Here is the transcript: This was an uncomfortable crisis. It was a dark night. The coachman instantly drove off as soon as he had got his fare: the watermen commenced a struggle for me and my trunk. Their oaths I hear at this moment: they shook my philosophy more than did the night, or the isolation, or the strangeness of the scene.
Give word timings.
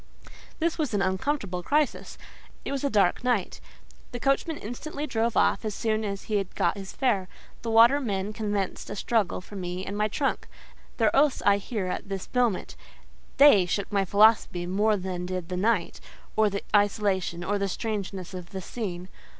This 0.57 0.79
was 0.79 0.95
an 0.95 1.03
uncomfortable 1.03 1.61
crisis. 1.61 2.17
It 2.65 2.71
was 2.71 2.83
a 2.83 2.89
dark 2.89 3.23
night. 3.23 3.61
The 4.13 4.19
coachman 4.19 4.57
instantly 4.57 5.05
drove 5.05 5.37
off 5.37 5.63
as 5.63 5.75
soon 5.75 6.03
as 6.03 6.23
he 6.23 6.37
had 6.37 6.55
got 6.55 6.75
his 6.75 6.91
fare: 6.91 7.27
the 7.61 7.69
watermen 7.69 8.33
commenced 8.33 8.89
a 8.89 8.95
struggle 8.95 9.41
for 9.41 9.55
me 9.55 9.85
and 9.85 9.95
my 9.95 10.07
trunk. 10.07 10.47
Their 10.97 11.15
oaths 11.15 11.43
I 11.45 11.57
hear 11.57 11.85
at 11.85 12.09
this 12.09 12.27
moment: 12.33 12.75
they 13.37 13.67
shook 13.67 13.91
my 13.91 14.03
philosophy 14.03 14.65
more 14.65 14.97
than 14.97 15.27
did 15.27 15.49
the 15.49 15.55
night, 15.57 15.99
or 16.35 16.49
the 16.49 16.63
isolation, 16.75 17.43
or 17.43 17.59
the 17.59 17.69
strangeness 17.69 18.33
of 18.33 18.49
the 18.49 18.61
scene. 18.61 19.07